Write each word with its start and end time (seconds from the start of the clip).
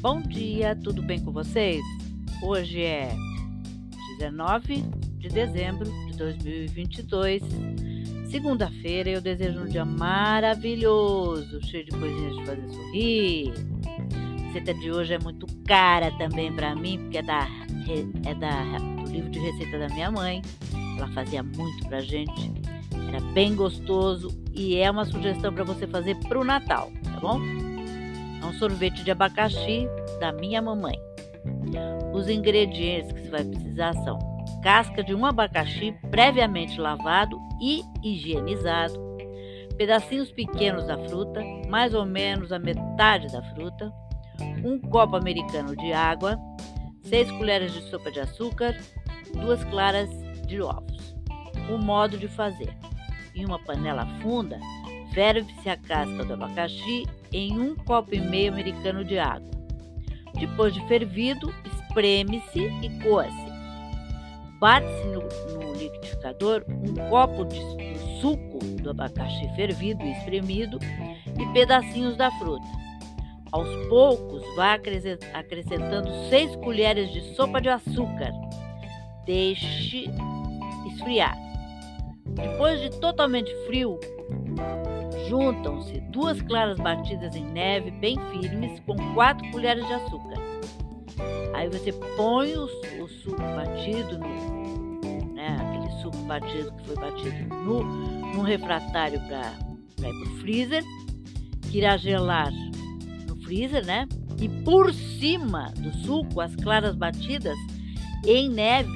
Bom 0.00 0.22
dia, 0.22 0.74
tudo 0.74 1.02
bem 1.02 1.20
com 1.22 1.30
vocês? 1.30 1.84
Hoje 2.42 2.82
é 2.82 3.14
19 4.18 4.76
de 5.18 5.28
dezembro 5.28 5.84
de 6.06 6.16
2022, 6.16 7.42
segunda-feira. 8.30 9.10
Eu 9.10 9.20
desejo 9.20 9.60
um 9.60 9.66
dia 9.66 9.84
maravilhoso, 9.84 11.60
cheio 11.66 11.84
de 11.84 11.90
coisinhas 11.90 12.34
de 12.34 12.44
fazer 12.46 12.70
sorrir. 12.70 13.52
A 14.38 14.42
receita 14.46 14.72
de 14.72 14.90
hoje 14.90 15.12
é 15.12 15.18
muito 15.18 15.46
cara 15.66 16.10
também 16.12 16.50
para 16.50 16.74
mim, 16.74 16.98
porque 17.00 17.18
é 17.18 17.22
da, 17.22 17.46
é 18.24 18.34
da 18.34 18.78
do 18.78 19.10
livro 19.12 19.28
de 19.28 19.38
receita 19.38 19.80
da 19.80 19.88
minha 19.88 20.10
mãe. 20.10 20.40
Ela 20.96 21.08
fazia 21.08 21.42
muito 21.42 21.86
pra 21.88 22.00
gente. 22.00 22.50
Era 23.06 23.20
bem 23.34 23.54
gostoso 23.54 24.30
e 24.54 24.76
é 24.76 24.90
uma 24.90 25.04
sugestão 25.04 25.52
para 25.52 25.64
você 25.64 25.86
fazer 25.86 26.16
pro 26.20 26.42
Natal, 26.42 26.90
tá 27.04 27.20
bom? 27.20 27.69
É 28.40 28.44
um 28.44 28.52
sorvete 28.54 29.02
de 29.04 29.10
abacaxi 29.10 29.88
da 30.18 30.32
minha 30.32 30.60
mamãe. 30.60 30.98
Os 32.12 32.28
ingredientes 32.28 33.12
que 33.12 33.20
você 33.22 33.30
vai 33.30 33.44
precisar 33.44 33.94
são 34.04 34.18
casca 34.62 35.02
de 35.02 35.14
um 35.14 35.24
abacaxi 35.24 35.94
previamente 36.10 36.80
lavado 36.80 37.38
e 37.60 37.82
higienizado, 38.02 38.94
pedacinhos 39.76 40.30
pequenos 40.32 40.86
da 40.86 40.98
fruta, 41.08 41.40
mais 41.68 41.94
ou 41.94 42.04
menos 42.04 42.52
a 42.52 42.58
metade 42.58 43.28
da 43.28 43.42
fruta, 43.54 43.92
um 44.64 44.78
copo 44.78 45.16
americano 45.16 45.76
de 45.76 45.92
água, 45.92 46.38
6 47.04 47.30
colheres 47.32 47.72
de 47.72 47.82
sopa 47.88 48.10
de 48.10 48.20
açúcar, 48.20 48.76
duas 49.32 49.62
claras 49.64 50.10
de 50.46 50.60
ovos. 50.60 51.14
O 51.70 51.78
modo 51.78 52.18
de 52.18 52.28
fazer: 52.28 52.74
em 53.34 53.44
uma 53.46 53.58
panela 53.60 54.06
funda, 54.20 54.58
Ferve-se 55.12 55.68
a 55.68 55.76
casca 55.76 56.24
do 56.24 56.34
abacaxi 56.34 57.04
em 57.32 57.58
um 57.58 57.74
copo 57.74 58.14
e 58.14 58.20
meio 58.20 58.52
americano 58.52 59.04
de 59.04 59.18
água. 59.18 59.50
Depois 60.34 60.72
de 60.72 60.86
fervido, 60.88 61.52
espreme-se 61.88 62.60
e 62.60 63.02
coa-se. 63.02 63.50
Bate-se 64.58 65.06
no, 65.08 65.22
no, 65.54 65.72
liquidificador 65.74 66.64
um 66.68 66.94
copo 67.08 67.44
de, 67.46 67.58
suco 68.20 68.58
do 68.82 68.90
abacaxi 68.90 69.48
fervido 69.56 70.02
e 70.04 70.12
espremido 70.12 70.78
e 71.38 71.46
pedacinhos 71.52 72.16
da 72.16 72.30
fruta. 72.32 72.66
Aos 73.52 73.68
poucos, 73.88 74.42
vá 74.54 74.74
acrescentando 74.74 76.10
6 76.28 76.56
colheres 76.56 77.10
de 77.12 77.34
sopa 77.34 77.60
de 77.60 77.68
açúcar. 77.68 78.32
Deixe 79.24 80.04
esfriar. 80.86 81.36
Depois 82.26 82.80
de 82.80 82.90
totalmente 83.00 83.52
frio, 83.66 83.98
Juntam-se 85.28 86.00
duas 86.00 86.40
claras 86.42 86.78
batidas 86.78 87.34
em 87.34 87.44
neve 87.44 87.90
bem 87.90 88.16
firmes 88.30 88.80
com 88.80 88.96
quatro 89.14 89.48
colheres 89.50 89.86
de 89.86 89.92
açúcar. 89.92 90.34
Aí 91.54 91.68
você 91.68 91.92
põe 92.16 92.54
o, 92.56 92.64
o 92.64 93.08
suco 93.08 93.42
batido, 93.42 94.18
no, 94.18 95.34
né, 95.34 95.56
aquele 95.60 96.00
suco 96.00 96.16
batido 96.24 96.72
que 96.72 96.86
foi 96.86 96.96
batido 96.96 97.54
no, 97.54 97.82
no 98.34 98.42
refratário 98.42 99.20
para 99.26 100.08
ir 100.08 100.12
para 100.12 100.32
o 100.32 100.38
freezer, 100.38 100.84
que 101.70 101.78
irá 101.78 101.96
gelar 101.96 102.50
no 103.28 103.36
freezer, 103.42 103.84
né? 103.84 104.06
E 104.40 104.48
por 104.48 104.94
cima 104.94 105.70
do 105.76 105.92
suco, 105.98 106.40
as 106.40 106.54
claras 106.56 106.96
batidas 106.96 107.58
em 108.24 108.48
neve, 108.48 108.90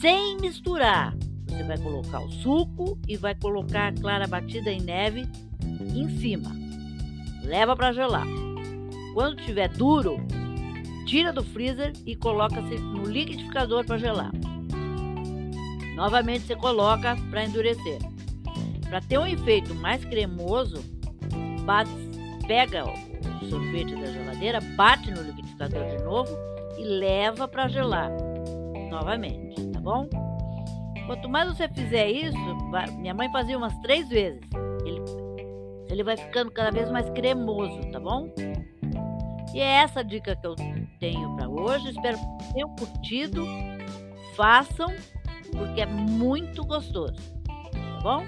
sem 0.00 0.36
misturar. 0.38 1.14
Você 1.46 1.62
vai 1.62 1.78
colocar 1.78 2.20
o 2.20 2.32
suco 2.32 2.98
e 3.06 3.16
vai 3.16 3.34
colocar 3.34 3.88
a 3.88 3.92
clara 3.92 4.26
batida 4.26 4.72
em 4.72 4.80
neve 4.80 5.28
em 5.80 6.08
cima. 6.18 6.50
Leva 7.42 7.74
para 7.74 7.92
gelar. 7.92 8.26
Quando 9.14 9.38
estiver 9.40 9.68
duro, 9.68 10.18
tira 11.06 11.32
do 11.32 11.42
freezer 11.42 11.92
e 12.06 12.14
coloca 12.14 12.60
no 12.60 13.04
liquidificador 13.04 13.84
para 13.84 13.98
gelar. 13.98 14.30
Novamente 15.96 16.46
você 16.46 16.56
coloca 16.56 17.16
para 17.30 17.44
endurecer. 17.44 17.98
Para 18.88 19.00
ter 19.00 19.18
um 19.18 19.26
efeito 19.26 19.74
mais 19.74 20.04
cremoso, 20.04 20.82
bate, 21.64 21.90
pega 22.46 22.84
o 22.84 23.48
sorvete 23.48 23.94
da 23.96 24.06
geladeira, 24.06 24.60
bate 24.76 25.10
no 25.10 25.22
liquidificador 25.22 25.84
de 25.86 26.02
novo 26.02 26.36
e 26.78 26.84
leva 26.84 27.46
para 27.46 27.68
gelar 27.68 28.10
novamente, 28.90 29.62
tá 29.68 29.80
bom? 29.80 30.08
Quanto 31.06 31.28
mais 31.28 31.48
você 31.48 31.68
fizer 31.68 32.08
isso, 32.08 32.38
minha 32.98 33.14
mãe 33.14 33.30
fazia 33.32 33.58
umas 33.58 33.76
três 33.78 34.08
vezes. 34.08 34.40
Ele 34.84 35.00
ele 35.90 36.04
vai 36.04 36.16
ficando 36.16 36.50
cada 36.50 36.70
vez 36.70 36.90
mais 36.90 37.08
cremoso, 37.10 37.80
tá 37.90 37.98
bom? 37.98 38.32
E 39.52 39.58
é 39.60 39.82
essa 39.82 40.04
dica 40.04 40.36
que 40.36 40.46
eu 40.46 40.54
tenho 41.00 41.36
para 41.36 41.48
hoje. 41.48 41.90
Espero 41.90 42.16
que 42.16 42.52
tenham 42.54 42.74
curtido. 42.76 43.44
Façam, 44.36 44.94
porque 45.52 45.80
é 45.80 45.86
muito 45.86 46.64
gostoso. 46.64 47.14
Tá 47.46 48.00
bom? 48.02 48.24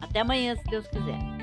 Até 0.00 0.20
amanhã, 0.20 0.56
se 0.56 0.64
Deus 0.64 0.86
quiser. 0.88 1.39